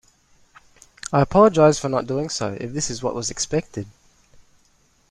I 1.13 1.21
apologize 1.21 1.77
for 1.77 1.87
not 1.87 2.07
doing 2.07 2.29
so 2.29 2.57
if 2.59 2.73
this 2.73 2.89
is 2.89 3.03
what 3.03 3.13
was 3.13 3.29
expected! 3.29 3.85